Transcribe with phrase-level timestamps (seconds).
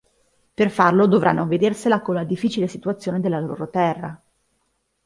[0.55, 4.19] Per farlo, dovranno vedersela con la difficile situazione della loro terra.